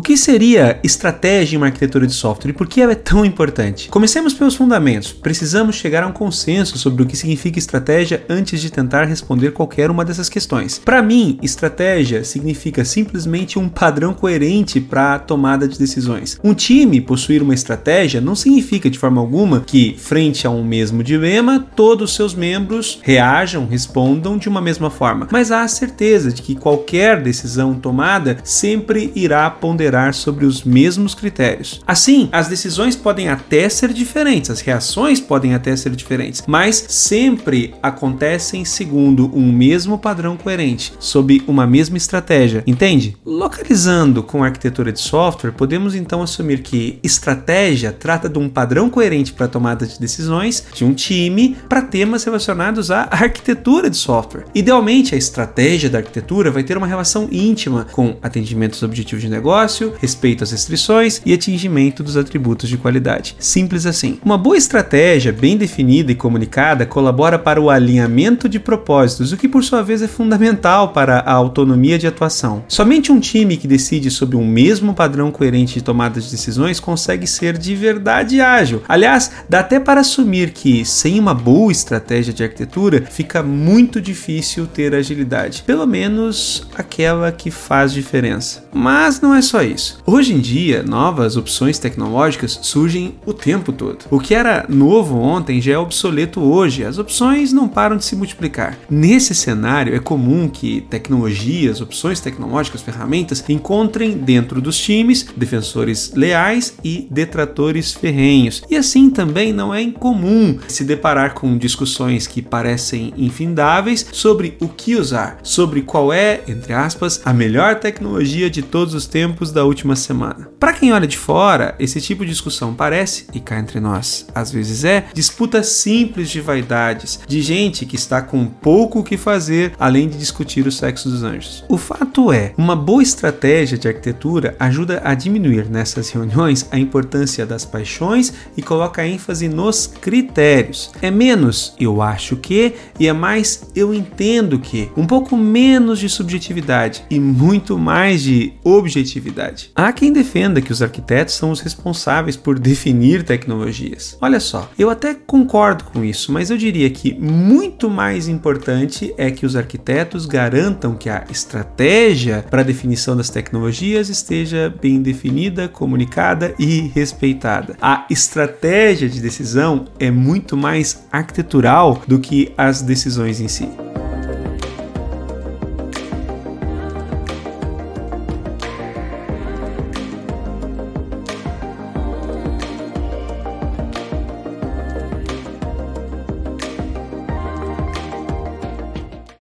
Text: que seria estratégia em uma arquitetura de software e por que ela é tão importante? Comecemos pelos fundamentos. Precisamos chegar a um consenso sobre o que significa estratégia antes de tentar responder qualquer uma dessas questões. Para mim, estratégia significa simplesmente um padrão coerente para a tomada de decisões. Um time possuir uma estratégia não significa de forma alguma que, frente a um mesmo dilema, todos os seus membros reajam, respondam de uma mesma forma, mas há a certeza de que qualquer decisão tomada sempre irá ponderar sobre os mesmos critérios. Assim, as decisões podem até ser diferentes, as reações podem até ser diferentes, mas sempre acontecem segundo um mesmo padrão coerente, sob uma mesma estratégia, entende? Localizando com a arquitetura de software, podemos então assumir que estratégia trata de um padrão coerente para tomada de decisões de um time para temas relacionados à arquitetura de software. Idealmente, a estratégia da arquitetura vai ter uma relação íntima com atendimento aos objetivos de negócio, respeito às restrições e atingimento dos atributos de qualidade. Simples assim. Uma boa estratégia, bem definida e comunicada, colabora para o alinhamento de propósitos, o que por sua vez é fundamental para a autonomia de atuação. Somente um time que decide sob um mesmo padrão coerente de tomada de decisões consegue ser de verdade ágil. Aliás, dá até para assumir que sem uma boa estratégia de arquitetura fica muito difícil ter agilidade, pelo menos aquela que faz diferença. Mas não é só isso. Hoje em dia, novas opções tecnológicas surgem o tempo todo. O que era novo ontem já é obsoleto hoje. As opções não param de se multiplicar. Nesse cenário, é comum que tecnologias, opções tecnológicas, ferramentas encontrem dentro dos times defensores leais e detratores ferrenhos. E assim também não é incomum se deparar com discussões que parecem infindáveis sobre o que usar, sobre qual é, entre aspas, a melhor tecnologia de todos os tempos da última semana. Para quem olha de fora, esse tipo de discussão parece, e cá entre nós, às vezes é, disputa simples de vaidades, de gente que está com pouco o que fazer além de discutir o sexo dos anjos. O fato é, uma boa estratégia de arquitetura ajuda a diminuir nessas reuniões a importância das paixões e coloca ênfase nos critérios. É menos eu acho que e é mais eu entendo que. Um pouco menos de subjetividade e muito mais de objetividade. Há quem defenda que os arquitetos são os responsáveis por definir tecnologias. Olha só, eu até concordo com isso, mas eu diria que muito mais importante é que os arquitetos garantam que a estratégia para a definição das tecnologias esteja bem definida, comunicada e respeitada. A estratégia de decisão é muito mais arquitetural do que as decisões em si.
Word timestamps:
que 0.00 0.16
seria 0.16 0.78
estratégia 0.84 1.56
em 1.56 1.58
uma 1.58 1.66
arquitetura 1.66 2.06
de 2.06 2.12
software 2.12 2.50
e 2.50 2.54
por 2.54 2.66
que 2.66 2.80
ela 2.80 2.92
é 2.92 2.94
tão 2.94 3.24
importante? 3.24 3.88
Comecemos 3.88 4.34
pelos 4.34 4.54
fundamentos. 4.54 5.12
Precisamos 5.12 5.76
chegar 5.76 6.02
a 6.02 6.06
um 6.06 6.12
consenso 6.12 6.78
sobre 6.78 7.02
o 7.02 7.06
que 7.06 7.16
significa 7.16 7.58
estratégia 7.58 8.24
antes 8.28 8.60
de 8.60 8.70
tentar 8.70 9.04
responder 9.04 9.52
qualquer 9.52 9.90
uma 9.90 10.04
dessas 10.04 10.28
questões. 10.28 10.78
Para 10.78 11.02
mim, 11.02 11.38
estratégia 11.42 12.22
significa 12.22 12.84
simplesmente 12.84 13.58
um 13.58 13.68
padrão 13.68 14.12
coerente 14.14 14.80
para 14.80 15.14
a 15.14 15.18
tomada 15.18 15.66
de 15.66 15.78
decisões. 15.78 16.38
Um 16.44 16.54
time 16.54 17.00
possuir 17.00 17.42
uma 17.42 17.54
estratégia 17.54 18.20
não 18.20 18.34
significa 18.34 18.88
de 18.90 18.98
forma 18.98 19.20
alguma 19.20 19.60
que, 19.60 19.96
frente 19.98 20.46
a 20.46 20.50
um 20.50 20.62
mesmo 20.62 21.02
dilema, 21.02 21.66
todos 21.74 22.10
os 22.10 22.16
seus 22.16 22.34
membros 22.34 23.00
reajam, 23.02 23.66
respondam 23.66 24.38
de 24.38 24.48
uma 24.48 24.60
mesma 24.60 24.90
forma, 24.90 25.28
mas 25.30 25.50
há 25.50 25.62
a 25.62 25.68
certeza 25.68 26.30
de 26.30 26.42
que 26.42 26.54
qualquer 26.54 27.22
decisão 27.22 27.74
tomada 27.74 28.38
sempre 28.44 29.12
irá 29.14 29.50
ponderar 29.50 29.87
sobre 30.14 30.44
os 30.44 30.64
mesmos 30.64 31.14
critérios. 31.14 31.80
Assim, 31.86 32.28
as 32.30 32.48
decisões 32.48 32.94
podem 32.94 33.28
até 33.28 33.68
ser 33.68 33.92
diferentes, 33.92 34.50
as 34.50 34.60
reações 34.60 35.20
podem 35.20 35.54
até 35.54 35.74
ser 35.76 35.90
diferentes, 35.90 36.42
mas 36.46 36.84
sempre 36.88 37.74
acontecem 37.82 38.64
segundo 38.64 39.30
um 39.34 39.50
mesmo 39.52 39.98
padrão 39.98 40.36
coerente, 40.36 40.92
sob 40.98 41.42
uma 41.46 41.66
mesma 41.66 41.96
estratégia, 41.96 42.62
entende? 42.66 43.16
Localizando 43.24 44.22
com 44.22 44.42
a 44.42 44.46
arquitetura 44.46 44.92
de 44.92 45.00
software, 45.00 45.52
podemos 45.52 45.94
então 45.94 46.22
assumir 46.22 46.62
que 46.62 46.98
estratégia 47.02 47.92
trata 47.92 48.28
de 48.28 48.38
um 48.38 48.48
padrão 48.48 48.90
coerente 48.90 49.32
para 49.32 49.48
tomada 49.48 49.86
de 49.86 49.98
decisões 49.98 50.64
de 50.74 50.84
um 50.84 50.92
time 50.92 51.56
para 51.68 51.82
temas 51.82 52.24
relacionados 52.24 52.90
à 52.90 53.08
arquitetura 53.10 53.88
de 53.88 53.96
software. 53.96 54.44
Idealmente, 54.54 55.14
a 55.14 55.18
estratégia 55.18 55.88
da 55.88 55.98
arquitetura 55.98 56.50
vai 56.50 56.62
ter 56.62 56.76
uma 56.76 56.86
relação 56.86 57.28
íntima 57.30 57.86
com 57.92 58.16
atendimento 58.22 58.74
aos 58.74 58.82
objetivos 58.82 59.22
de 59.22 59.28
negócio, 59.28 59.77
respeito 60.00 60.44
às 60.44 60.52
restrições 60.52 61.20
e 61.24 61.32
atingimento 61.32 62.02
dos 62.02 62.16
atributos 62.16 62.68
de 62.68 62.76
qualidade. 62.76 63.36
Simples 63.38 63.86
assim. 63.86 64.18
Uma 64.24 64.38
boa 64.38 64.56
estratégia, 64.56 65.32
bem 65.32 65.56
definida 65.56 66.12
e 66.12 66.14
comunicada, 66.14 66.86
colabora 66.86 67.38
para 67.38 67.60
o 67.60 67.70
alinhamento 67.70 68.48
de 68.48 68.58
propósitos, 68.58 69.32
o 69.32 69.36
que 69.36 69.48
por 69.48 69.64
sua 69.64 69.82
vez 69.82 70.02
é 70.02 70.08
fundamental 70.08 70.92
para 70.92 71.18
a 71.20 71.32
autonomia 71.32 71.98
de 71.98 72.06
atuação. 72.06 72.64
Somente 72.68 73.12
um 73.12 73.20
time 73.20 73.56
que 73.56 73.68
decide 73.68 74.10
sob 74.10 74.36
um 74.36 74.46
mesmo 74.46 74.94
padrão 74.94 75.30
coerente 75.30 75.74
de 75.74 75.82
tomada 75.82 76.20
de 76.20 76.30
decisões 76.30 76.80
consegue 76.80 77.26
ser 77.26 77.56
de 77.56 77.74
verdade 77.74 78.40
ágil. 78.40 78.82
Aliás, 78.88 79.30
dá 79.48 79.60
até 79.60 79.78
para 79.78 80.00
assumir 80.00 80.50
que 80.50 80.84
sem 80.84 81.18
uma 81.18 81.34
boa 81.34 81.70
estratégia 81.70 82.32
de 82.32 82.42
arquitetura 82.42 83.04
fica 83.10 83.42
muito 83.42 84.00
difícil 84.00 84.66
ter 84.66 84.94
agilidade, 84.94 85.62
pelo 85.66 85.86
menos 85.86 86.66
aquela 86.74 87.30
que 87.32 87.50
faz 87.50 87.92
diferença. 87.92 88.64
Mas 88.72 89.20
não 89.20 89.34
é 89.34 89.42
só 89.42 89.62
isso. 89.68 90.02
Hoje 90.06 90.34
em 90.34 90.40
dia, 90.40 90.82
novas 90.82 91.36
opções 91.36 91.78
tecnológicas 91.78 92.58
surgem 92.62 93.14
o 93.24 93.32
tempo 93.32 93.72
todo. 93.72 94.04
O 94.10 94.18
que 94.18 94.34
era 94.34 94.66
novo 94.68 95.18
ontem 95.18 95.60
já 95.60 95.72
é 95.72 95.78
obsoleto 95.78 96.40
hoje. 96.40 96.84
As 96.84 96.98
opções 96.98 97.52
não 97.52 97.68
param 97.68 97.96
de 97.96 98.04
se 98.04 98.16
multiplicar. 98.16 98.78
Nesse 98.90 99.34
cenário, 99.34 99.94
é 99.94 99.98
comum 99.98 100.48
que 100.48 100.80
tecnologias, 100.82 101.80
opções 101.80 102.20
tecnológicas, 102.20 102.82
ferramentas 102.82 103.44
encontrem 103.48 104.12
dentro 104.12 104.60
dos 104.60 104.78
times 104.78 105.26
defensores 105.36 106.12
leais 106.14 106.74
e 106.82 107.06
detratores 107.10 107.92
ferrenhos. 107.92 108.62
E 108.70 108.76
assim 108.76 109.10
também 109.10 109.52
não 109.52 109.74
é 109.74 109.82
incomum 109.82 110.58
se 110.68 110.84
deparar 110.84 111.34
com 111.34 111.56
discussões 111.56 112.26
que 112.26 112.42
parecem 112.42 113.12
infindáveis 113.16 114.06
sobre 114.12 114.56
o 114.60 114.68
que 114.68 114.96
usar, 114.96 115.38
sobre 115.42 115.82
qual 115.82 116.12
é, 116.12 116.40
entre 116.48 116.72
aspas, 116.72 117.20
a 117.24 117.32
melhor 117.32 117.76
tecnologia 117.76 118.50
de 118.50 118.62
todos 118.62 118.94
os 118.94 119.06
tempos 119.06 119.47
da 119.52 119.64
última 119.64 119.96
semana. 119.96 120.50
Para 120.58 120.72
quem 120.72 120.92
olha 120.92 121.06
de 121.06 121.16
fora, 121.16 121.74
esse 121.78 122.00
tipo 122.00 122.24
de 122.24 122.30
discussão 122.30 122.74
parece, 122.74 123.26
e 123.32 123.40
cá 123.40 123.58
entre 123.58 123.80
nós, 123.80 124.26
às 124.34 124.50
vezes 124.50 124.84
é, 124.84 125.06
disputa 125.12 125.62
simples 125.62 126.30
de 126.30 126.40
vaidades, 126.40 127.20
de 127.26 127.40
gente 127.40 127.86
que 127.86 127.96
está 127.96 128.20
com 128.22 128.46
pouco 128.46 129.00
o 129.00 129.04
que 129.04 129.16
fazer 129.16 129.72
além 129.78 130.08
de 130.08 130.18
discutir 130.18 130.66
o 130.66 130.72
sexo 130.72 131.08
dos 131.08 131.22
anjos. 131.22 131.64
O 131.68 131.78
fato 131.78 132.32
é, 132.32 132.52
uma 132.56 132.76
boa 132.76 133.02
estratégia 133.02 133.78
de 133.78 133.88
arquitetura 133.88 134.56
ajuda 134.58 135.00
a 135.04 135.14
diminuir 135.14 135.68
nessas 135.68 136.10
reuniões 136.10 136.66
a 136.70 136.78
importância 136.78 137.46
das 137.46 137.64
paixões 137.64 138.32
e 138.56 138.62
coloca 138.62 139.06
ênfase 139.06 139.48
nos 139.48 139.86
critérios. 139.86 140.90
É 141.00 141.10
menos 141.10 141.74
eu 141.78 142.02
acho 142.02 142.36
que 142.36 142.74
e 142.98 143.06
é 143.06 143.12
mais 143.12 143.70
eu 143.74 143.94
entendo 143.94 144.58
que. 144.58 144.90
Um 144.96 145.06
pouco 145.06 145.36
menos 145.36 145.98
de 145.98 146.08
subjetividade 146.08 147.04
e 147.10 147.18
muito 147.20 147.78
mais 147.78 148.22
de 148.22 148.52
objetividade. 148.64 149.37
Há 149.74 149.92
quem 149.92 150.12
defenda 150.12 150.60
que 150.60 150.72
os 150.72 150.82
arquitetos 150.82 151.34
são 151.34 151.50
os 151.50 151.60
responsáveis 151.60 152.36
por 152.36 152.58
definir 152.58 153.22
tecnologias. 153.22 154.16
Olha 154.20 154.40
só, 154.40 154.70
eu 154.78 154.90
até 154.90 155.14
concordo 155.14 155.84
com 155.84 156.04
isso, 156.04 156.32
mas 156.32 156.50
eu 156.50 156.56
diria 156.56 156.90
que 156.90 157.14
muito 157.14 157.88
mais 157.88 158.28
importante 158.28 159.14
é 159.16 159.30
que 159.30 159.46
os 159.46 159.56
arquitetos 159.56 160.26
garantam 160.26 160.94
que 160.94 161.08
a 161.08 161.24
estratégia 161.30 162.44
para 162.50 162.60
a 162.62 162.64
definição 162.64 163.16
das 163.16 163.30
tecnologias 163.30 164.08
esteja 164.08 164.74
bem 164.80 165.00
definida, 165.00 165.68
comunicada 165.68 166.54
e 166.58 166.90
respeitada. 166.94 167.76
A 167.80 168.06
estratégia 168.10 169.08
de 169.08 169.20
decisão 169.20 169.86
é 169.98 170.10
muito 170.10 170.56
mais 170.56 171.06
arquitetural 171.10 172.02
do 172.06 172.18
que 172.18 172.52
as 172.56 172.82
decisões 172.82 173.40
em 173.40 173.48
si. 173.48 173.87